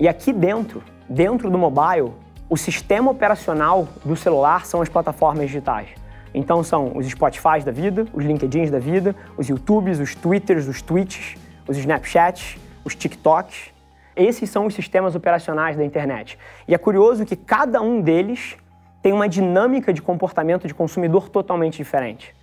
E 0.00 0.08
aqui 0.08 0.32
dentro, 0.32 0.82
dentro 1.08 1.50
do 1.50 1.58
mobile, 1.58 2.12
o 2.48 2.56
sistema 2.56 3.10
operacional 3.10 3.86
do 4.02 4.16
celular 4.16 4.64
são 4.64 4.80
as 4.80 4.88
plataformas 4.88 5.46
digitais. 5.46 5.88
Então 6.32 6.62
são 6.62 6.92
os 6.96 7.06
Spotify 7.06 7.60
da 7.62 7.72
vida, 7.72 8.06
os 8.12 8.24
LinkedIns 8.24 8.70
da 8.70 8.78
vida, 8.78 9.14
os 9.36 9.48
YouTubes, 9.48 9.98
os 10.00 10.14
Twitters, 10.14 10.66
os 10.66 10.80
Twitches, 10.80 11.36
os 11.68 11.76
Snapchats, 11.76 12.56
os 12.84 12.94
TikToks. 12.94 13.70
Esses 14.16 14.50
são 14.50 14.66
os 14.66 14.74
sistemas 14.74 15.14
operacionais 15.14 15.76
da 15.76 15.84
internet. 15.84 16.38
E 16.66 16.74
é 16.74 16.78
curioso 16.78 17.24
que 17.24 17.36
cada 17.36 17.80
um 17.80 18.00
deles 18.00 18.56
tem 19.00 19.12
uma 19.12 19.28
dinâmica 19.28 19.92
de 19.92 20.02
comportamento 20.02 20.66
de 20.66 20.74
consumidor 20.74 21.28
totalmente 21.28 21.76
diferente. 21.76 22.34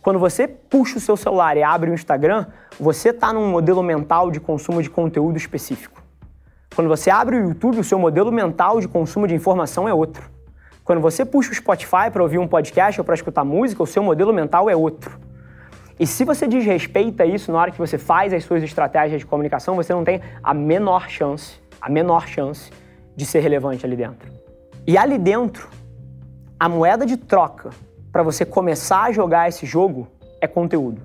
Quando 0.00 0.18
você 0.18 0.48
puxa 0.48 0.96
o 0.96 1.00
seu 1.00 1.16
celular 1.16 1.56
e 1.56 1.62
abre 1.62 1.90
o 1.90 1.94
Instagram, 1.94 2.46
você 2.80 3.10
está 3.10 3.32
num 3.32 3.50
modelo 3.50 3.82
mental 3.82 4.30
de 4.30 4.40
consumo 4.40 4.82
de 4.82 4.88
conteúdo 4.88 5.36
específico. 5.36 6.02
Quando 6.74 6.88
você 6.88 7.10
abre 7.10 7.36
o 7.36 7.48
YouTube, 7.48 7.80
o 7.80 7.84
seu 7.84 7.98
modelo 7.98 8.30
mental 8.30 8.80
de 8.80 8.88
consumo 8.88 9.26
de 9.26 9.34
informação 9.34 9.88
é 9.88 9.92
outro. 9.92 10.30
Quando 10.84 11.00
você 11.00 11.24
puxa 11.24 11.50
o 11.50 11.54
Spotify 11.54 12.10
para 12.10 12.22
ouvir 12.22 12.38
um 12.38 12.48
podcast 12.48 12.98
ou 12.98 13.04
para 13.04 13.14
escutar 13.14 13.44
música, 13.44 13.82
o 13.82 13.86
seu 13.86 14.02
modelo 14.02 14.32
mental 14.32 14.70
é 14.70 14.76
outro. 14.76 15.27
E 15.98 16.06
se 16.06 16.24
você 16.24 16.46
desrespeita 16.46 17.24
isso 17.24 17.50
na 17.50 17.58
hora 17.58 17.70
que 17.70 17.78
você 17.78 17.98
faz 17.98 18.32
as 18.32 18.44
suas 18.44 18.62
estratégias 18.62 19.20
de 19.20 19.26
comunicação, 19.26 19.74
você 19.74 19.92
não 19.92 20.04
tem 20.04 20.20
a 20.42 20.54
menor 20.54 21.08
chance, 21.08 21.60
a 21.80 21.90
menor 21.90 22.28
chance 22.28 22.70
de 23.16 23.26
ser 23.26 23.40
relevante 23.40 23.84
ali 23.84 23.96
dentro. 23.96 24.30
E 24.86 24.96
ali 24.96 25.18
dentro, 25.18 25.68
a 26.58 26.68
moeda 26.68 27.04
de 27.04 27.16
troca 27.16 27.70
para 28.12 28.22
você 28.22 28.44
começar 28.44 29.04
a 29.04 29.12
jogar 29.12 29.48
esse 29.48 29.66
jogo 29.66 30.06
é 30.40 30.46
conteúdo. 30.46 31.02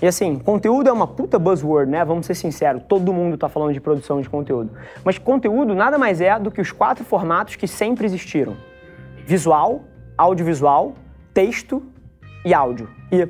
E 0.00 0.06
assim, 0.06 0.38
conteúdo 0.38 0.88
é 0.88 0.92
uma 0.92 1.06
puta 1.06 1.38
buzzword, 1.38 1.90
né? 1.90 2.04
Vamos 2.04 2.26
ser 2.26 2.34
sinceros, 2.34 2.82
todo 2.88 3.12
mundo 3.12 3.34
está 3.34 3.48
falando 3.48 3.72
de 3.72 3.80
produção 3.80 4.20
de 4.20 4.28
conteúdo. 4.28 4.72
Mas 5.04 5.18
conteúdo 5.18 5.74
nada 5.74 5.96
mais 5.96 6.20
é 6.20 6.36
do 6.38 6.50
que 6.50 6.60
os 6.60 6.72
quatro 6.72 7.04
formatos 7.04 7.54
que 7.54 7.68
sempre 7.68 8.04
existiram: 8.04 8.56
visual, 9.24 9.82
audiovisual, 10.18 10.94
texto 11.32 11.82
e 12.44 12.52
áudio. 12.52 12.88
E 13.12 13.28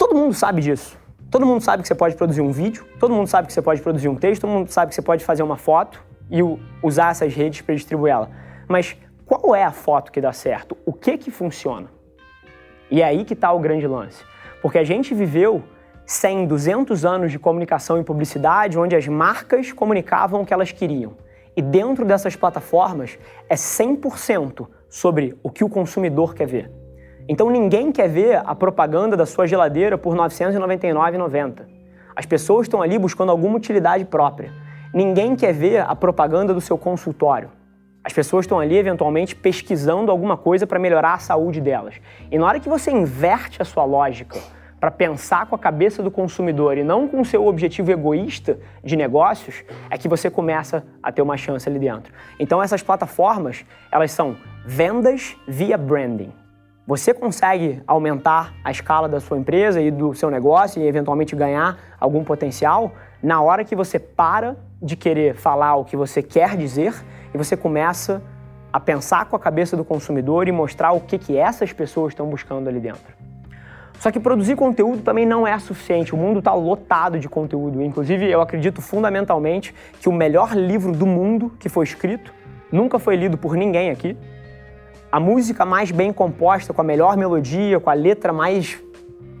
todo 0.00 0.14
mundo 0.14 0.32
sabe 0.32 0.62
disso. 0.62 0.98
Todo 1.30 1.44
mundo 1.44 1.60
sabe 1.60 1.82
que 1.82 1.88
você 1.88 1.94
pode 1.94 2.16
produzir 2.16 2.40
um 2.40 2.50
vídeo, 2.50 2.86
todo 2.98 3.12
mundo 3.14 3.26
sabe 3.26 3.46
que 3.46 3.52
você 3.52 3.60
pode 3.60 3.82
produzir 3.82 4.08
um 4.08 4.16
texto, 4.16 4.40
todo 4.40 4.50
mundo 4.50 4.68
sabe 4.70 4.88
que 4.88 4.94
você 4.94 5.02
pode 5.02 5.22
fazer 5.22 5.42
uma 5.42 5.58
foto 5.58 6.02
e 6.30 6.40
usar 6.82 7.10
essas 7.10 7.34
redes 7.34 7.60
para 7.60 7.74
distribuir 7.74 8.14
ela. 8.14 8.30
Mas 8.66 8.96
qual 9.26 9.54
é 9.54 9.62
a 9.62 9.70
foto 9.70 10.10
que 10.10 10.18
dá 10.18 10.32
certo? 10.32 10.74
O 10.86 10.92
que 10.94 11.18
que 11.18 11.30
funciona? 11.30 11.88
E 12.90 13.02
é 13.02 13.04
aí 13.04 13.24
que 13.26 13.34
está 13.34 13.52
o 13.52 13.60
grande 13.60 13.86
lance. 13.86 14.24
Porque 14.62 14.78
a 14.78 14.84
gente 14.84 15.14
viveu 15.14 15.62
100, 16.06 16.46
200 16.46 17.04
anos 17.04 17.30
de 17.30 17.38
comunicação 17.38 18.00
e 18.00 18.02
publicidade 18.02 18.78
onde 18.78 18.96
as 18.96 19.06
marcas 19.06 19.70
comunicavam 19.70 20.40
o 20.40 20.46
que 20.46 20.54
elas 20.54 20.72
queriam. 20.72 21.12
E 21.54 21.60
dentro 21.60 22.06
dessas 22.06 22.34
plataformas 22.34 23.18
é 23.50 23.54
100% 23.54 24.66
sobre 24.88 25.38
o 25.42 25.50
que 25.50 25.62
o 25.62 25.68
consumidor 25.68 26.34
quer 26.34 26.46
ver. 26.46 26.79
Então 27.30 27.48
ninguém 27.48 27.92
quer 27.92 28.08
ver 28.08 28.42
a 28.44 28.56
propaganda 28.56 29.16
da 29.16 29.24
sua 29.24 29.46
geladeira 29.46 29.96
por 29.96 30.12
R$ 30.14 30.18
999,90. 30.18 31.60
As 32.16 32.26
pessoas 32.26 32.62
estão 32.64 32.82
ali 32.82 32.98
buscando 32.98 33.30
alguma 33.30 33.56
utilidade 33.56 34.04
própria. 34.04 34.52
Ninguém 34.92 35.36
quer 35.36 35.52
ver 35.52 35.82
a 35.82 35.94
propaganda 35.94 36.52
do 36.52 36.60
seu 36.60 36.76
consultório. 36.76 37.52
As 38.02 38.12
pessoas 38.12 38.46
estão 38.46 38.58
ali 38.58 38.76
eventualmente 38.76 39.36
pesquisando 39.36 40.10
alguma 40.10 40.36
coisa 40.36 40.66
para 40.66 40.80
melhorar 40.80 41.14
a 41.14 41.18
saúde 41.20 41.60
delas. 41.60 41.94
E 42.32 42.36
na 42.36 42.44
hora 42.44 42.58
que 42.58 42.68
você 42.68 42.90
inverte 42.90 43.62
a 43.62 43.64
sua 43.64 43.84
lógica 43.84 44.36
para 44.80 44.90
pensar 44.90 45.46
com 45.46 45.54
a 45.54 45.58
cabeça 45.58 46.02
do 46.02 46.10
consumidor 46.10 46.78
e 46.78 46.82
não 46.82 47.06
com 47.06 47.20
o 47.20 47.24
seu 47.24 47.46
objetivo 47.46 47.92
egoísta 47.92 48.58
de 48.82 48.96
negócios, 48.96 49.62
é 49.88 49.96
que 49.96 50.08
você 50.08 50.28
começa 50.28 50.84
a 51.00 51.12
ter 51.12 51.22
uma 51.22 51.36
chance 51.36 51.68
ali 51.68 51.78
dentro. 51.78 52.12
Então 52.40 52.60
essas 52.60 52.82
plataformas, 52.82 53.64
elas 53.92 54.10
são 54.10 54.36
vendas 54.66 55.36
via 55.46 55.78
branding. 55.78 56.39
Você 56.86 57.14
consegue 57.14 57.82
aumentar 57.86 58.54
a 58.64 58.70
escala 58.70 59.08
da 59.08 59.20
sua 59.20 59.38
empresa 59.38 59.80
e 59.80 59.90
do 59.90 60.14
seu 60.14 60.30
negócio 60.30 60.82
e 60.82 60.86
eventualmente 60.86 61.36
ganhar 61.36 61.78
algum 62.00 62.24
potencial 62.24 62.92
na 63.22 63.40
hora 63.40 63.64
que 63.64 63.76
você 63.76 63.98
para 63.98 64.56
de 64.82 64.96
querer 64.96 65.34
falar 65.34 65.76
o 65.76 65.84
que 65.84 65.96
você 65.96 66.22
quer 66.22 66.56
dizer 66.56 66.94
e 67.32 67.38
você 67.38 67.56
começa 67.56 68.22
a 68.72 68.80
pensar 68.80 69.26
com 69.26 69.36
a 69.36 69.38
cabeça 69.38 69.76
do 69.76 69.84
consumidor 69.84 70.48
e 70.48 70.52
mostrar 70.52 70.92
o 70.92 71.00
que, 71.00 71.18
que 71.18 71.36
essas 71.36 71.72
pessoas 71.72 72.12
estão 72.12 72.26
buscando 72.26 72.68
ali 72.68 72.80
dentro. 72.80 73.20
Só 73.98 74.10
que 74.10 74.18
produzir 74.18 74.56
conteúdo 74.56 75.02
também 75.02 75.26
não 75.26 75.46
é 75.46 75.58
suficiente. 75.58 76.14
O 76.14 76.16
mundo 76.16 76.38
está 76.38 76.54
lotado 76.54 77.18
de 77.18 77.28
conteúdo. 77.28 77.82
Inclusive, 77.82 78.30
eu 78.30 78.40
acredito 78.40 78.80
fundamentalmente 78.80 79.74
que 80.00 80.08
o 80.08 80.12
melhor 80.12 80.56
livro 80.56 80.92
do 80.92 81.06
mundo 81.06 81.52
que 81.58 81.68
foi 81.68 81.84
escrito 81.84 82.32
nunca 82.72 82.98
foi 82.98 83.14
lido 83.14 83.36
por 83.36 83.56
ninguém 83.56 83.90
aqui. 83.90 84.16
A 85.12 85.18
música 85.18 85.64
mais 85.64 85.90
bem 85.90 86.12
composta, 86.12 86.72
com 86.72 86.80
a 86.80 86.84
melhor 86.84 87.16
melodia, 87.16 87.80
com 87.80 87.90
a 87.90 87.94
letra 87.94 88.32
mais 88.32 88.78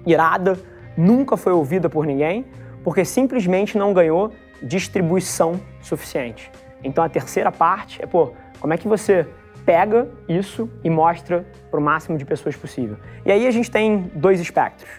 irada, 0.04 0.58
nunca 0.96 1.36
foi 1.36 1.52
ouvida 1.52 1.88
por 1.88 2.04
ninguém, 2.04 2.44
porque 2.82 3.04
simplesmente 3.04 3.78
não 3.78 3.94
ganhou 3.94 4.32
distribuição 4.60 5.60
suficiente. 5.80 6.50
Então 6.82 7.04
a 7.04 7.08
terceira 7.08 7.52
parte 7.52 8.02
é, 8.02 8.06
pô, 8.06 8.32
como 8.58 8.74
é 8.74 8.76
que 8.76 8.88
você 8.88 9.28
pega 9.64 10.08
isso 10.28 10.68
e 10.82 10.90
mostra 10.90 11.46
para 11.70 11.78
o 11.78 11.82
máximo 11.82 12.18
de 12.18 12.24
pessoas 12.24 12.56
possível. 12.56 12.96
E 13.24 13.30
aí 13.30 13.46
a 13.46 13.50
gente 13.52 13.70
tem 13.70 14.10
dois 14.12 14.40
espectros. 14.40 14.90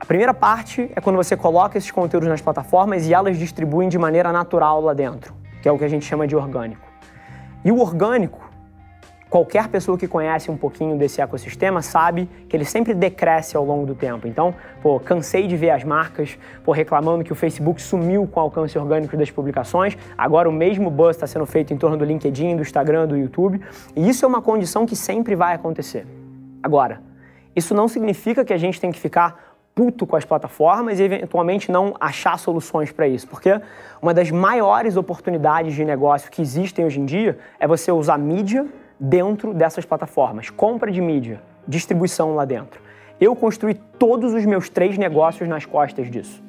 A 0.00 0.04
primeira 0.04 0.34
parte 0.34 0.90
é 0.96 1.00
quando 1.00 1.14
você 1.14 1.36
coloca 1.36 1.78
esses 1.78 1.92
conteúdos 1.92 2.28
nas 2.28 2.40
plataformas 2.40 3.06
e 3.06 3.14
elas 3.14 3.38
distribuem 3.38 3.88
de 3.88 3.98
maneira 3.98 4.32
natural 4.32 4.80
lá 4.80 4.94
dentro, 4.94 5.32
que 5.62 5.68
é 5.68 5.72
o 5.72 5.78
que 5.78 5.84
a 5.84 5.88
gente 5.88 6.04
chama 6.04 6.26
de 6.26 6.34
orgânico. 6.34 6.84
E 7.64 7.70
o 7.70 7.78
orgânico 7.78 8.47
qualquer 9.28 9.68
pessoa 9.68 9.98
que 9.98 10.08
conhece 10.08 10.50
um 10.50 10.56
pouquinho 10.56 10.96
desse 10.96 11.20
ecossistema 11.20 11.82
sabe 11.82 12.28
que 12.48 12.56
ele 12.56 12.64
sempre 12.64 12.94
decresce 12.94 13.56
ao 13.56 13.64
longo 13.64 13.86
do 13.86 13.94
tempo. 13.94 14.26
Então, 14.26 14.54
pô, 14.82 14.98
cansei 14.98 15.46
de 15.46 15.56
ver 15.56 15.70
as 15.70 15.84
marcas 15.84 16.38
pô, 16.64 16.72
reclamando 16.72 17.24
que 17.24 17.32
o 17.32 17.36
Facebook 17.36 17.80
sumiu 17.80 18.26
com 18.26 18.40
o 18.40 18.42
alcance 18.42 18.78
orgânico 18.78 19.16
das 19.16 19.30
publicações. 19.30 19.96
Agora 20.16 20.48
o 20.48 20.52
mesmo 20.52 20.90
buzz 20.90 21.16
está 21.16 21.26
sendo 21.26 21.46
feito 21.46 21.72
em 21.72 21.76
torno 21.76 21.96
do 21.96 22.04
LinkedIn, 22.04 22.56
do 22.56 22.62
Instagram, 22.62 23.06
do 23.06 23.16
YouTube. 23.16 23.60
E 23.94 24.08
isso 24.08 24.24
é 24.24 24.28
uma 24.28 24.40
condição 24.40 24.86
que 24.86 24.96
sempre 24.96 25.34
vai 25.34 25.54
acontecer. 25.54 26.06
Agora, 26.62 27.00
isso 27.54 27.74
não 27.74 27.88
significa 27.88 28.44
que 28.44 28.52
a 28.52 28.58
gente 28.58 28.80
tem 28.80 28.90
que 28.90 28.98
ficar 28.98 29.48
puto 29.74 30.04
com 30.06 30.16
as 30.16 30.24
plataformas 30.24 30.98
e 30.98 31.04
eventualmente 31.04 31.70
não 31.70 31.94
achar 32.00 32.36
soluções 32.36 32.90
para 32.90 33.06
isso, 33.06 33.28
porque 33.28 33.60
uma 34.02 34.12
das 34.12 34.28
maiores 34.28 34.96
oportunidades 34.96 35.72
de 35.72 35.84
negócio 35.84 36.32
que 36.32 36.42
existem 36.42 36.84
hoje 36.84 36.98
em 36.98 37.04
dia 37.04 37.38
é 37.60 37.66
você 37.66 37.92
usar 37.92 38.18
mídia 38.18 38.66
dentro 38.98 39.54
dessas 39.54 39.84
plataformas. 39.84 40.50
Compra 40.50 40.90
de 40.90 41.00
mídia, 41.00 41.40
distribuição 41.66 42.34
lá 42.34 42.44
dentro. 42.44 42.80
Eu 43.20 43.34
construí 43.34 43.74
todos 43.74 44.32
os 44.32 44.44
meus 44.44 44.68
três 44.68 44.96
negócios 44.96 45.48
nas 45.48 45.64
costas 45.64 46.10
disso. 46.10 46.42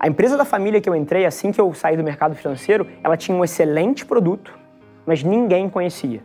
A 0.00 0.06
empresa 0.06 0.36
da 0.36 0.44
família 0.44 0.80
que 0.80 0.88
eu 0.88 0.94
entrei, 0.94 1.26
assim 1.26 1.50
que 1.50 1.60
eu 1.60 1.74
saí 1.74 1.96
do 1.96 2.04
mercado 2.04 2.34
financeiro, 2.36 2.86
ela 3.02 3.16
tinha 3.16 3.36
um 3.36 3.42
excelente 3.42 4.06
produto, 4.06 4.56
mas 5.04 5.24
ninguém 5.24 5.68
conhecia. 5.68 6.22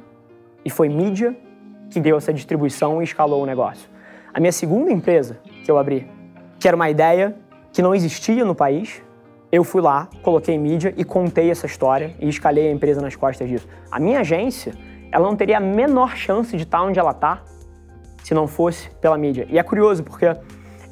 E 0.64 0.70
foi 0.70 0.90
mídia 0.90 1.36
que 1.90 2.00
deu 2.00 2.18
essa 2.18 2.32
distribuição 2.32 3.02
e 3.02 3.04
escalou 3.04 3.42
o 3.42 3.46
negócio. 3.46 3.90
A 4.34 4.40
minha 4.40 4.52
segunda 4.52 4.92
empresa 4.92 5.40
que 5.64 5.72
eu 5.72 5.78
abri, 5.78 6.08
que 6.60 6.68
era 6.68 6.76
uma 6.76 6.90
ideia 6.90 7.36
que 7.72 7.82
não 7.82 7.96
existia 7.96 8.46
no 8.46 8.54
país, 8.54 9.02
eu 9.52 9.64
fui 9.64 9.82
lá, 9.82 10.08
coloquei 10.22 10.58
mídia 10.58 10.94
e 10.98 11.04
contei 11.04 11.52
essa 11.52 11.66
história 11.66 12.16
e 12.20 12.28
escalei 12.28 12.68
a 12.68 12.72
empresa 12.72 13.02
nas 13.02 13.16
costas 13.16 13.48
disso. 13.48 13.68
A 13.92 14.00
minha 14.00 14.20
agência 14.20 14.74
ela 15.14 15.28
não 15.28 15.36
teria 15.36 15.58
a 15.58 15.60
menor 15.60 16.18
chance 16.18 16.58
de 16.58 16.64
estar 16.64 16.82
onde 16.82 17.00
ela 17.00 17.12
está 17.12 17.44
se 18.24 18.34
não 18.34 18.48
fosse 18.48 18.90
pela 19.00 19.16
mídia. 19.16 19.46
E 19.48 19.60
é 19.60 19.64
curioso 19.64 20.04
porque 20.04 20.26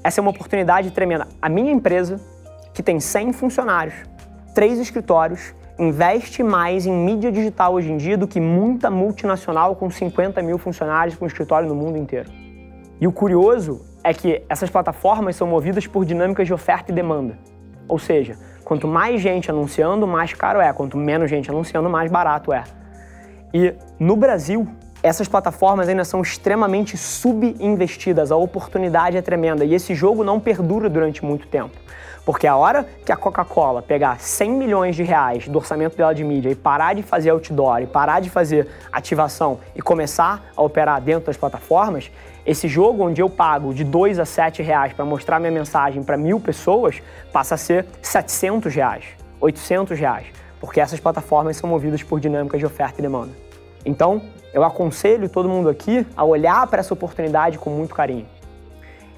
essa 0.03 0.19
é 0.19 0.21
uma 0.21 0.29
oportunidade 0.29 0.91
tremenda. 0.91 1.27
A 1.41 1.49
minha 1.49 1.71
empresa, 1.71 2.21
que 2.71 2.83
tem 2.83 2.99
100 2.99 3.33
funcionários, 3.33 3.95
três 4.53 4.77
escritórios, 4.77 5.55
investe 5.79 6.43
mais 6.43 6.85
em 6.85 6.91
mídia 6.91 7.31
digital 7.31 7.73
hoje 7.73 7.91
em 7.91 7.97
dia 7.97 8.15
do 8.15 8.27
que 8.27 8.39
muita 8.39 8.91
multinacional 8.91 9.75
com 9.75 9.89
50 9.89 10.39
mil 10.43 10.59
funcionários 10.59 11.15
com 11.15 11.25
escritório 11.25 11.67
no 11.67 11.73
mundo 11.73 11.97
inteiro. 11.97 12.29
E 12.99 13.07
o 13.07 13.11
curioso 13.11 13.83
é 14.03 14.13
que 14.13 14.43
essas 14.47 14.69
plataformas 14.69 15.35
são 15.35 15.47
movidas 15.47 15.87
por 15.87 16.05
dinâmicas 16.05 16.45
de 16.45 16.53
oferta 16.53 16.91
e 16.91 16.93
demanda. 16.93 17.39
Ou 17.87 17.97
seja, 17.97 18.37
quanto 18.63 18.87
mais 18.87 19.19
gente 19.19 19.49
anunciando, 19.49 20.05
mais 20.05 20.31
caro 20.35 20.61
é. 20.61 20.71
Quanto 20.71 20.95
menos 20.95 21.27
gente 21.27 21.49
anunciando, 21.49 21.89
mais 21.89 22.11
barato 22.11 22.53
é. 22.53 22.63
E 23.53 23.73
no 23.99 24.15
Brasil, 24.15 24.67
essas 25.03 25.27
plataformas 25.27 25.89
ainda 25.89 26.05
são 26.05 26.21
extremamente 26.21 26.95
subinvestidas, 26.95 28.31
a 28.31 28.35
oportunidade 28.35 29.17
é 29.17 29.21
tremenda. 29.21 29.65
E 29.65 29.73
esse 29.73 29.95
jogo 29.95 30.23
não 30.23 30.39
perdura 30.39 30.89
durante 30.89 31.25
muito 31.25 31.47
tempo. 31.47 31.75
Porque 32.23 32.45
a 32.45 32.55
hora 32.55 32.85
que 33.03 33.11
a 33.11 33.17
Coca-Cola 33.17 33.81
pegar 33.81 34.19
100 34.19 34.51
milhões 34.51 34.95
de 34.95 35.01
reais 35.01 35.47
do 35.47 35.57
orçamento 35.57 35.97
dela 35.97 36.13
de 36.13 36.23
mídia 36.23 36.51
e 36.51 36.55
parar 36.55 36.93
de 36.93 37.01
fazer 37.01 37.31
outdoor, 37.31 37.81
e 37.81 37.87
parar 37.87 38.19
de 38.19 38.29
fazer 38.29 38.67
ativação 38.91 39.59
e 39.75 39.81
começar 39.81 40.51
a 40.55 40.61
operar 40.61 41.01
dentro 41.01 41.25
das 41.25 41.37
plataformas, 41.37 42.11
esse 42.45 42.67
jogo 42.67 43.07
onde 43.07 43.21
eu 43.21 43.29
pago 43.29 43.73
de 43.73 43.83
2 43.83 44.19
a 44.19 44.25
7 44.25 44.61
reais 44.61 44.93
para 44.93 45.03
mostrar 45.03 45.39
minha 45.39 45.51
mensagem 45.51 46.03
para 46.03 46.15
mil 46.15 46.39
pessoas 46.39 47.01
passa 47.33 47.55
a 47.55 47.57
ser 47.57 47.87
700 48.03 48.73
reais, 48.73 49.03
800 49.39 49.97
reais 49.97 50.40
porque 50.61 50.79
essas 50.79 50.99
plataformas 50.99 51.57
são 51.57 51.67
movidas 51.67 52.03
por 52.03 52.19
dinâmicas 52.19 52.59
de 52.59 52.65
oferta 52.65 52.99
e 52.99 53.01
demanda. 53.01 53.31
Então, 53.83 54.21
eu 54.53 54.63
aconselho 54.63 55.27
todo 55.27 55.49
mundo 55.49 55.67
aqui 55.67 56.05
a 56.15 56.23
olhar 56.23 56.67
para 56.67 56.79
essa 56.79 56.93
oportunidade 56.93 57.57
com 57.57 57.71
muito 57.71 57.95
carinho. 57.95 58.27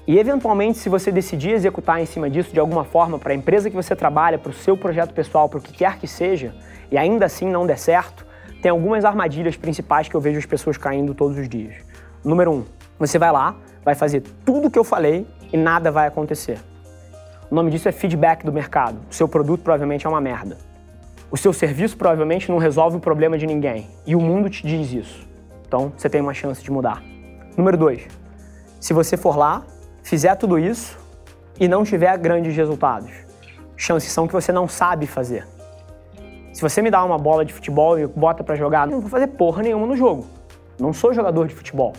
E, 0.06 0.18
eventualmente, 0.18 0.78
se 0.78 0.88
você 0.88 1.12
decidir 1.12 1.50
executar 1.50 2.00
em 2.00 2.06
cima 2.06 2.30
disso 2.30 2.52
de 2.52 2.58
alguma 2.58 2.84
forma 2.84 3.18
para 3.18 3.32
a 3.32 3.36
empresa 3.36 3.68
que 3.68 3.76
você 3.76 3.94
trabalha, 3.94 4.38
para 4.38 4.50
o 4.50 4.54
seu 4.54 4.76
projeto 4.76 5.12
pessoal, 5.12 5.48
para 5.48 5.58
o 5.58 5.62
que 5.62 5.72
quer 5.72 5.98
que 5.98 6.08
seja, 6.08 6.54
e 6.90 6.96
ainda 6.96 7.26
assim 7.26 7.48
não 7.48 7.66
der 7.66 7.78
certo, 7.78 8.26
tem 8.62 8.70
algumas 8.70 9.04
armadilhas 9.04 9.56
principais 9.56 10.08
que 10.08 10.14
eu 10.14 10.20
vejo 10.20 10.38
as 10.38 10.46
pessoas 10.46 10.78
caindo 10.78 11.14
todos 11.14 11.36
os 11.36 11.48
dias. 11.48 11.74
Número 12.24 12.50
um, 12.50 12.64
você 12.98 13.18
vai 13.18 13.30
lá, 13.30 13.54
vai 13.84 13.94
fazer 13.94 14.22
tudo 14.44 14.68
o 14.68 14.70
que 14.70 14.78
eu 14.78 14.84
falei 14.84 15.26
e 15.52 15.56
nada 15.58 15.90
vai 15.90 16.06
acontecer. 16.06 16.58
O 17.50 17.54
nome 17.54 17.70
disso 17.70 17.88
é 17.88 17.92
feedback 17.92 18.44
do 18.44 18.52
mercado. 18.52 18.98
O 19.10 19.14
seu 19.14 19.28
produto 19.28 19.62
provavelmente 19.62 20.06
é 20.06 20.08
uma 20.08 20.20
merda. 20.20 20.56
O 21.34 21.36
seu 21.36 21.52
serviço 21.52 21.96
provavelmente 21.96 22.48
não 22.48 22.58
resolve 22.58 22.96
o 22.96 23.00
problema 23.00 23.36
de 23.36 23.44
ninguém 23.44 23.90
e 24.06 24.14
o 24.14 24.20
mundo 24.20 24.48
te 24.48 24.64
diz 24.64 24.92
isso. 24.92 25.28
Então 25.66 25.92
você 25.96 26.08
tem 26.08 26.20
uma 26.20 26.32
chance 26.32 26.62
de 26.62 26.70
mudar. 26.70 27.02
Número 27.56 27.76
dois, 27.76 28.06
se 28.78 28.92
você 28.92 29.16
for 29.16 29.36
lá, 29.36 29.64
fizer 30.04 30.36
tudo 30.36 30.60
isso 30.60 30.96
e 31.58 31.66
não 31.66 31.82
tiver 31.82 32.16
grandes 32.18 32.54
resultados, 32.54 33.10
chances 33.76 34.12
são 34.12 34.28
que 34.28 34.32
você 34.32 34.52
não 34.52 34.68
sabe 34.68 35.08
fazer. 35.08 35.44
Se 36.52 36.62
você 36.62 36.80
me 36.80 36.88
dá 36.88 37.02
uma 37.02 37.18
bola 37.18 37.44
de 37.44 37.52
futebol 37.52 37.98
e 37.98 38.06
bota 38.06 38.44
para 38.44 38.54
jogar, 38.54 38.86
eu 38.86 38.92
não 38.92 39.00
vou 39.00 39.10
fazer 39.10 39.26
porra 39.26 39.60
nenhuma 39.60 39.88
no 39.88 39.96
jogo. 39.96 40.26
Não 40.78 40.92
sou 40.92 41.12
jogador 41.12 41.48
de 41.48 41.54
futebol. 41.56 41.94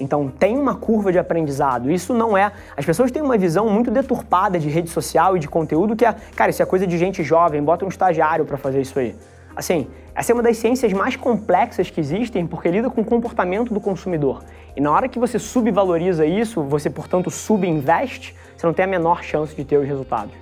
Então 0.00 0.28
tem 0.28 0.58
uma 0.58 0.74
curva 0.74 1.12
de 1.12 1.18
aprendizado. 1.18 1.90
Isso 1.90 2.14
não 2.14 2.36
é. 2.36 2.50
As 2.76 2.84
pessoas 2.84 3.10
têm 3.10 3.20
uma 3.20 3.36
visão 3.36 3.68
muito 3.68 3.90
deturpada 3.90 4.58
de 4.58 4.68
rede 4.68 4.88
social 4.88 5.36
e 5.36 5.40
de 5.40 5.46
conteúdo 5.46 5.94
que 5.94 6.06
é, 6.06 6.16
cara, 6.34 6.50
isso 6.50 6.62
é 6.62 6.66
coisa 6.66 6.86
de 6.86 6.96
gente 6.96 7.22
jovem, 7.22 7.62
bota 7.62 7.84
um 7.84 7.88
estagiário 7.88 8.44
para 8.46 8.56
fazer 8.56 8.80
isso 8.80 8.98
aí. 8.98 9.14
Assim, 9.54 9.88
essa 10.14 10.32
é 10.32 10.34
uma 10.34 10.42
das 10.42 10.56
ciências 10.56 10.92
mais 10.92 11.16
complexas 11.16 11.90
que 11.90 12.00
existem 12.00 12.46
porque 12.46 12.70
lida 12.70 12.88
com 12.88 13.02
o 13.02 13.04
comportamento 13.04 13.74
do 13.74 13.80
consumidor. 13.80 14.42
E 14.74 14.80
na 14.80 14.90
hora 14.90 15.08
que 15.08 15.18
você 15.18 15.38
subvaloriza 15.38 16.24
isso, 16.24 16.62
você, 16.62 16.88
portanto, 16.88 17.30
subinveste, 17.30 18.34
você 18.56 18.66
não 18.66 18.72
tem 18.72 18.84
a 18.84 18.88
menor 18.88 19.22
chance 19.22 19.54
de 19.54 19.64
ter 19.64 19.76
os 19.76 19.86
resultados. 19.86 20.32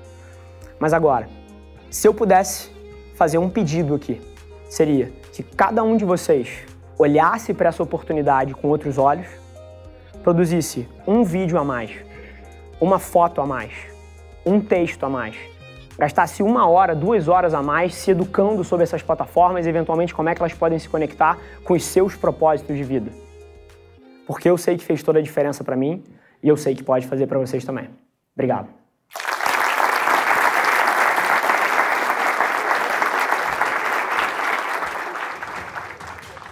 Mas 0.79 0.93
agora, 0.93 1.29
se 1.91 2.07
eu 2.07 2.15
pudesse 2.15 2.71
fazer 3.17 3.39
um 3.39 3.49
pedido 3.49 3.95
aqui, 3.95 4.21
seria 4.69 5.11
que 5.33 5.43
cada 5.43 5.83
um 5.83 5.97
de 5.97 6.05
vocês 6.05 6.67
olhasse 6.99 7.55
para 7.55 7.71
essa 7.71 7.83
oportunidade 7.83 8.55
com 8.55 8.69
outros 8.69 8.99
olhos, 8.99 9.27
produzisse 10.29 10.87
um 11.07 11.25
vídeo 11.25 11.59
a 11.59 11.65
mais, 11.65 11.91
uma 12.79 12.99
foto 12.99 13.41
a 13.41 13.47
mais, 13.47 13.73
um 14.45 14.61
texto 14.61 15.03
a 15.05 15.09
mais, 15.09 15.35
gastasse 15.99 16.43
uma 16.43 16.69
hora, 16.69 16.95
duas 16.95 17.29
horas 17.29 17.55
a 17.55 17.63
mais 17.63 17.95
se 17.95 18.11
educando 18.11 18.63
sobre 18.63 18.85
essas 18.85 19.01
plataformas 19.01 19.65
e 19.65 19.71
eventualmente 19.71 20.15
como 20.15 20.29
é 20.29 20.35
que 20.35 20.43
elas 20.43 20.53
podem 20.53 20.79
se 20.79 20.87
conectar 20.87 21.39
com 21.65 21.73
os 21.73 21.83
seus 21.83 22.15
propósitos 22.15 22.77
de 22.77 22.85
vida. 22.85 23.11
Porque 24.27 24.51
eu 24.51 24.59
sei 24.59 24.77
que 24.77 24.85
fez 24.85 25.03
toda 25.03 25.19
a 25.19 25.23
diferença 25.23 25.65
para 25.65 25.75
mim 25.75 26.05
e 26.43 26.49
eu 26.49 26.59
sei 26.59 26.75
que 26.75 26.83
pode 26.83 27.07
fazer 27.07 27.27
para 27.27 27.39
vocês 27.39 27.65
também. 27.65 27.89
Obrigado. 28.35 28.69